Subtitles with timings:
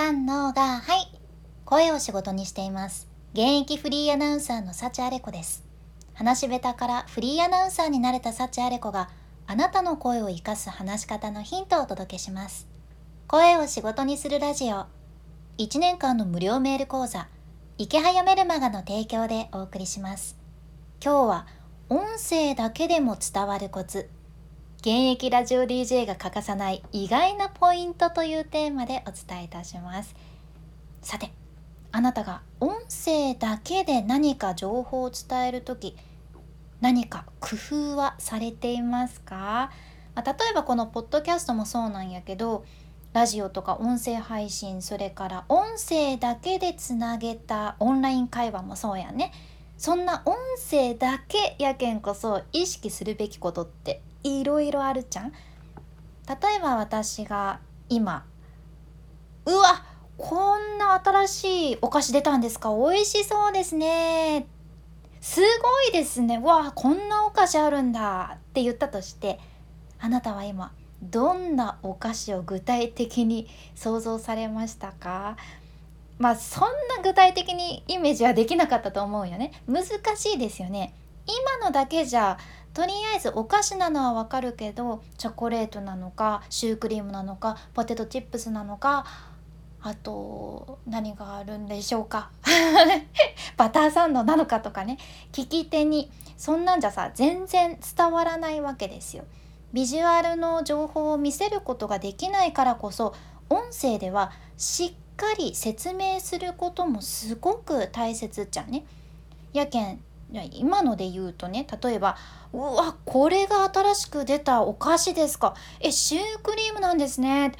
[0.00, 1.12] 三のがはい
[1.64, 3.08] 声を仕事にしています。
[3.32, 5.64] 現役フリーアナウンサーの幸あれ子です。
[6.14, 9.10] 話し下手からフリーアナウンサーになれた幸あれ子が
[9.48, 12.68] あなたの声を生かす話し方のヒントをお届けします。
[13.26, 14.86] 声を仕事にするラジオ。
[15.58, 17.26] 1年間の無料メール講座。
[17.76, 20.38] 池早メルマガの提供でお送りします。
[21.02, 21.46] 今日は
[21.88, 24.08] 音声だけでも伝わるコツ。
[24.80, 30.14] 現役ラジオ DJ が欠かさない意外なポイントというテーマでお伝えいたします。
[31.02, 31.32] さて
[31.90, 35.96] あなたが音声だけで何か情報を伝える時
[36.80, 39.72] 何か工夫はされていますか、
[40.14, 42.64] まあ、例えばこのポッドキャストもそうなんやけど
[43.12, 49.32] ラジオとか音声配信それから音声だけでつなげたオンライン会話もそうやね。
[49.78, 50.34] そんな音
[50.70, 55.30] 声だけやけんこそ意識するべきことっていろいろあるじゃん。
[55.30, 55.36] 例
[56.56, 58.26] えば私が今
[59.46, 59.84] うわ
[60.18, 62.70] こんな新しいお菓子出たんですか？
[62.74, 64.46] 美味しそうですね。
[65.20, 65.46] すご
[65.88, 66.38] いですね。
[66.38, 68.32] わあこんなお菓子あるんだ。
[68.34, 69.38] って言ったとして
[70.00, 75.36] あなたは今どんなお菓子を具体的に想像されましたか？
[76.18, 79.52] まあそんな具体的にイメージはできなかったと思うよね。
[79.66, 79.84] 難
[80.16, 80.94] しいですよね。
[81.26, 82.38] 今のだけじゃ
[82.74, 89.04] とりあえずお菓子なのはわかるけどチョコレートなのかシュークリームなのかポテトチップスなのか
[89.80, 92.30] あと何があるんでしょうか。
[93.56, 94.98] バターサンドなのかとかね。
[95.32, 99.24] 聞き手にそんなんじゃさ全然伝わらないわけですよ。
[99.72, 103.14] ビジュアルの情報を見せることができないからこそ
[103.50, 108.86] 音声ではしっかり説明することもすごく大切じゃね。
[109.52, 110.00] やけん
[110.52, 112.16] 今ので言うとね例えば
[112.52, 115.54] 「うわこれが新しく出たお菓子ですか。
[115.80, 117.52] えシュークリームなんですね」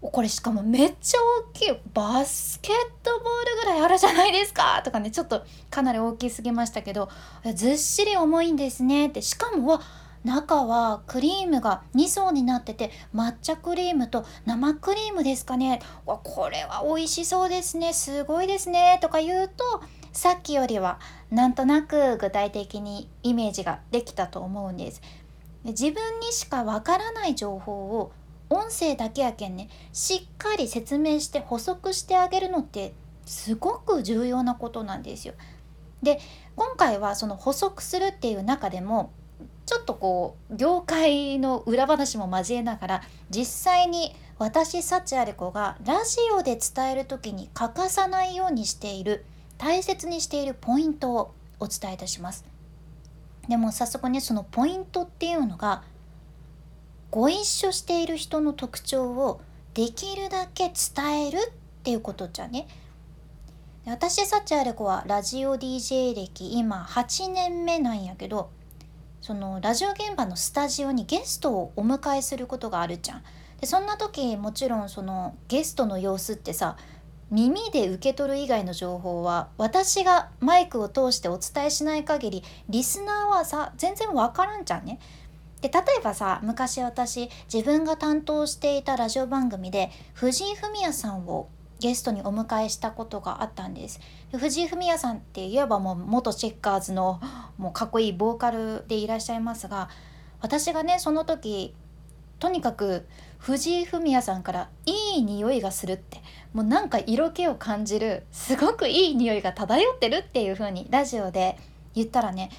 [0.00, 1.78] これしかもめっちゃ大きい。
[1.94, 4.82] バスケットボールぐらいあるじゃないですか。
[4.84, 7.08] とかねちょっとかなり大きすぎましたけど
[7.54, 9.06] ずっしり重いんですね。
[9.06, 9.22] って。
[9.22, 9.80] しかもわ
[10.24, 15.80] 中はクリームが2層になってて抹茶クリームと生クリームですかね。
[16.06, 17.92] わこれは美味しそうですね。
[17.92, 18.98] すごいですね。
[19.02, 20.98] とか言うとさっきよりは
[21.30, 25.02] なんとなく具体的にイメージができたと思うんです。
[25.64, 28.12] 自分にしかわからない情報を
[28.48, 29.68] 音声だけやけんね。
[29.92, 32.94] しっかり説明して補足してあげるのって
[33.26, 35.34] すごく重要なことなんですよ。
[36.02, 36.20] で
[36.56, 39.12] 今回はその補足するっていう中でも
[39.66, 49.24] ちょっとこう業界の裏話も交えながら実際に私幸あれ子がラジオで伝える時に欠かさないようにしている
[49.58, 52.44] 大切にしているポイントをお伝えいたします。
[53.48, 55.82] でも早速ねそのポイントっていうのが
[57.10, 59.40] ご一緒している人の特徴を
[59.74, 61.52] できるだけ伝えるっ
[61.84, 62.66] ていうことじゃね。
[63.86, 68.50] 私幸あれ子はラジオ DJ 歴今8年目なんやけど
[69.24, 73.22] そのラジオ現場のスタジオにゲストをお迎えすることがあるじゃん。
[73.58, 76.76] でそんな時もちろんそのゲストの様子ってさ
[77.30, 84.98] 耳で受け取る以外の情報は私がマイクを通してお伝えしない限りリスナーはさ全然わからんじゃんね。
[85.62, 91.48] で例えばさ昔私自分が担当していたラジオ番組で藤井フミヤさんを
[91.80, 94.00] ゲストにお迎えしたことがあったんです
[94.36, 97.20] 藤井フミヤさんっていわばもう元チェッカーズの
[97.58, 99.88] もうかっこいいボーカルでいらっしゃいますが
[100.40, 101.74] 私がねその時
[102.38, 103.06] とにかく
[103.38, 111.58] 藤井フミヤさんからいい匂いがするってもうなんか色気を感じるすごくいい匂いが漂ってるっていう風にラジオで
[111.94, 112.50] 言ったらね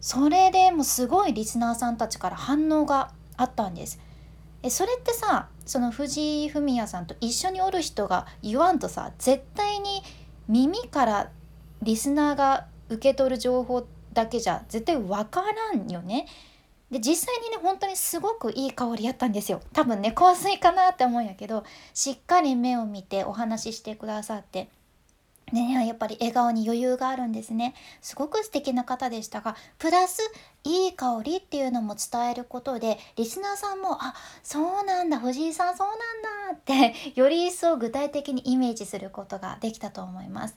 [0.00, 4.00] それでもすごいリスナーさんたちから反応があったんです。
[4.62, 10.02] えそれってさその藤井フミヤさんと一緒におる人が言わんとさ絶対に
[10.48, 11.30] 耳から
[11.82, 16.26] リスナーが受け取る情報だけじゃ絶対分からんよね。
[16.90, 24.68] で実際にね本当にすごくいい香りやったんですよ多分ね香水かなって思うんやけどしっかり目を見てお話ししてくださって
[25.54, 30.20] ねやっぱり笑顔に余裕があるんですねすごく素敵な方でしたがプラス
[30.64, 35.96] いい香りっていうのも伝えることでリスナーさんもあそうなんだ藤井さんそうなん
[36.52, 40.56] だって より一層具体的にイメージすることができたと思います。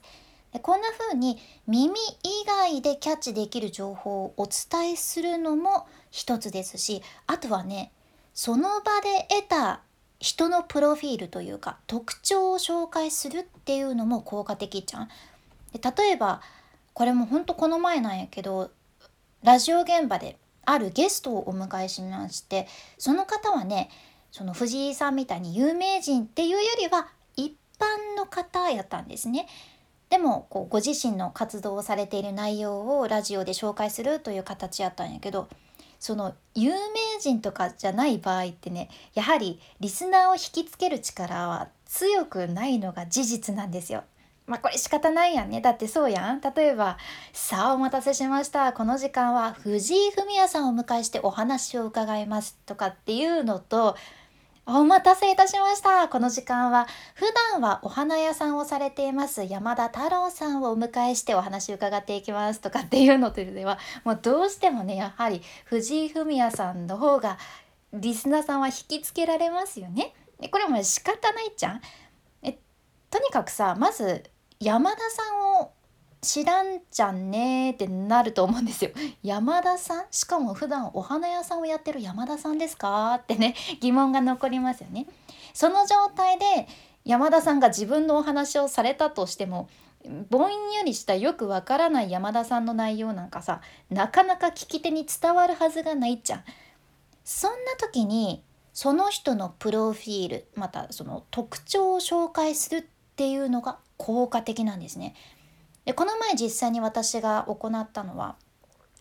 [0.52, 7.92] でこんな風に耳以外でキャッチできる情報をお伝えするのも一つですしあとはね
[8.32, 9.80] その場で得た
[10.18, 15.08] 人のプロフィールというか特徴を紹介するっていうのも効果的じゃん。
[15.72, 16.40] で例えば
[16.94, 18.70] これもほんとこの前なんやけど
[19.42, 22.66] ラジオ現場であるゲストをお迎えしまして
[22.98, 23.90] その方はね
[24.32, 29.46] その藤井さんみたいに有名人っていうよりは一般の方やったんですね。
[30.08, 35.48] でもこうご自身の活動をされている内容をラジオで紹介するという形やったんやけど
[35.98, 44.04] その有名人とかじゃない場合ってねやはりリスナーを引きつける力は強くないのが事実なんですよ。
[44.46, 45.60] まあこれ仕方ないやんね。
[45.60, 46.40] だってそうやん。
[46.40, 46.98] 例えば、
[47.32, 48.72] さあお待たせしました。
[48.72, 53.96] この時間は藤井フミヤさんをお迎えしてお話を伺いますとかっていうのと、
[54.68, 56.08] お待たせいたしました。
[56.08, 67.38] この時間は普段はお花屋さんをされています山田太郎さんをお迎えしてお話を伺っていきますとかっていうのとではもうどうしてもねやはり藤井フミヤさんの方が
[67.92, 70.12] リスナーさんは引きつけられますよね。
[70.50, 71.80] これも仕方ないじゃん？
[72.42, 72.58] え
[73.08, 74.24] とにかくさまず
[74.58, 75.70] 山田さんを
[76.26, 78.90] 知らんじゃんねってなると思うんですよ。
[79.22, 80.06] 山田さん？
[80.10, 83.14] しかも普段お花屋さんをやってる山田さんですか？
[83.14, 85.06] ってね 疑問が残りますよね。
[85.54, 86.66] その状態で
[87.04, 89.68] 山田さんが自分のお話をされたとしても
[90.28, 96.44] ぼんやりしたよくわからない山田さんの内容なんかさなかなか聞き手に伝わるはずがないじゃん。
[97.24, 102.82] そんな時にその人のプロフィールまたその特徴を紹介するっ
[103.16, 105.14] ていうのが効果的なんですね。
[105.86, 108.36] でこの前実際に私が行ったのは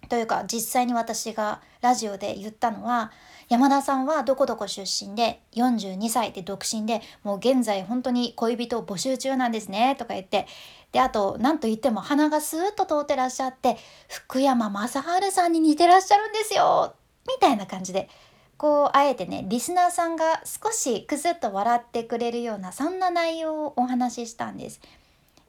[0.07, 3.11] というか実際に私がラジオで言ったのは
[3.49, 10.47] 山田さんはどこどこ出身で42歳で独身でもう現在本当に恋人を募集中なんですねとか言って
[10.91, 13.77] であと何と言っても鼻がスーッと通ってらっしゃって
[14.07, 16.93] 福山雅治さんに似てらっしゃるんですよ
[17.27, 18.09] みたいな感じで
[18.57, 24.79] こうあえてねリスナーさんが少しクスッと笑ってくれるようなそんな内容をお話ししたんです。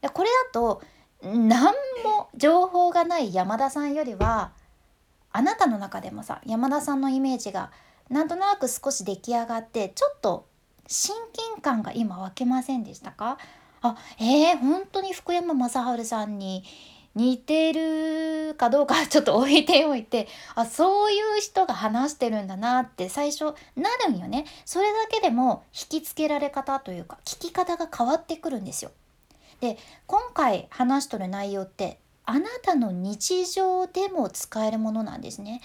[0.00, 0.82] でこれだと
[1.23, 1.75] 何
[2.05, 4.53] も情報がない山田さんよりは
[5.33, 7.71] あなたの中でもさ山田さんのイメージが
[8.09, 10.47] なんとなく少し出来上がってちょっと
[10.87, 13.39] 親近感が今湧けませんでしたか？
[13.83, 16.65] あえー、本当に福山雅治さんに
[17.15, 28.91] 似てるかどうかちょっと置いておいてあそういう人が話してるんだなって最初なるんよねそれだけでも引きつけられ方というか聞き方が変わってくるんですよ。
[29.61, 35.61] で今回話しとる内容ってあなたの日常でも使えるものなんですね。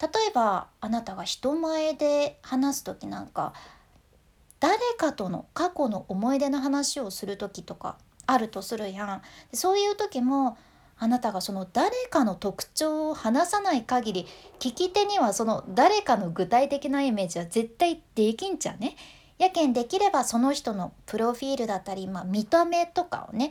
[0.00, 3.54] 例えばあなたが人前で話す時なんか
[4.60, 7.96] 誰かとの過去の思い出の話をする時とか
[8.26, 9.22] あるとするやん。
[9.52, 10.58] そういう時も
[10.98, 14.26] あなたがその誰かの特徴を話さない限り
[14.58, 18.96] 聞き手にはその誰かの具体的なイメージは絶対できんちゃうね。
[19.38, 23.50] やけんできればその人のプロフィールだったり、まあ、見た目とかをね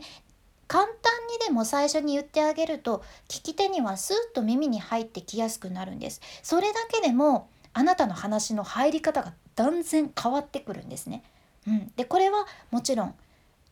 [0.66, 0.92] 簡単
[1.30, 6.20] にでも最初に言ってあげると聞き手にはスーッと耳に入ってきやすくなるんです。
[6.42, 11.22] それだけでもあなたの話の入り方が断然変わってくるんですね。
[11.66, 13.14] うん、でこれはもちろん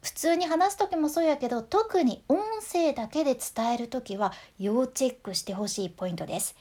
[0.03, 6.56] 普通に話す時もそうやけど特に音声だけで伝える時は要チェックしてほしいポイントです。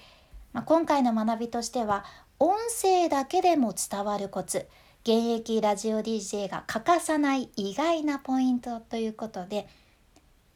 [0.54, 2.06] まあ、今回の学びとしては
[2.40, 4.68] 音声だけでも伝わるコツ
[5.04, 9.68] 現役ラジオ DJ が欠かさない意外なポイントということで、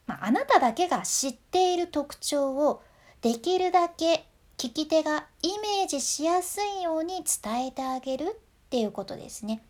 [0.06, 2.80] まあ、あなただけが知っている特徴を
[3.22, 4.24] できるだけ
[4.56, 9.62] 聞き手がイメージしやすいように伝えてあげるっていうことですね。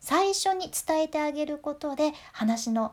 [0.00, 2.92] 最初に伝えてあげることで話の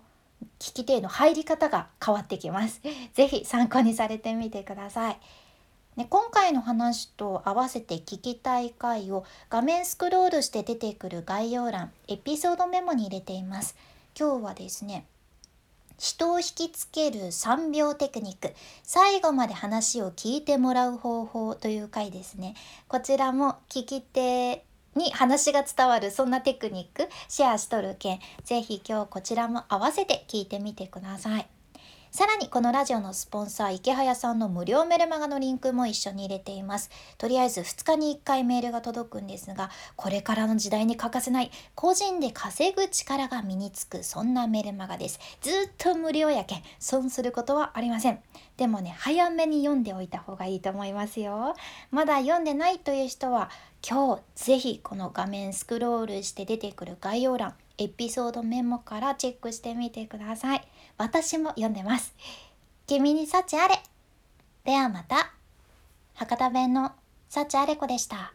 [0.60, 2.82] 聞き手への入り方が変わってきます。
[3.14, 5.20] ぜひ参考にされてみてください。
[6.00, 13.76] で今回の話と合わせて聞きたい回を画面スクロールして出てくる概要欄エピソードメモに入れています。
[14.18, 15.06] 今日はですね
[15.98, 18.54] 人を引きつける3秒テクニック。
[18.82, 22.56] 最後まで話を聞いてもらう方法という回ですね。
[22.88, 24.64] こちらも聞き手
[24.96, 31.59] に話が伝わるそんなテクニックシェアしとるけんぜひ今日こちらも合わせて聞いてみてください。
[32.12, 36.90] さらにこのラジオのスポンサー池早さんの無料メルマガのリンクも一緒に入れています。
[37.20, 45.20] とりあえず2日に1回メールが届くんですがこれからの時代に欠かせない個人で稼ぐ力が身につくそんなメルマガです。
[45.42, 48.20] ずっと無料やけん損することはありません。
[48.58, 51.56] でもね早めに読んでおいた方がいいと思いますよ。
[51.92, 53.52] まだ読んでないという人は
[53.88, 60.68] 今日ぜひこの画面スクロールして出てくる概要欄エピソードメモからチェックしてみてください。
[61.00, 62.14] 私も読んでます。
[62.86, 63.76] 君に幸あれ。
[64.66, 65.32] ではまた。
[66.14, 66.92] 博多弁の
[67.30, 68.34] 幸あれ子でした。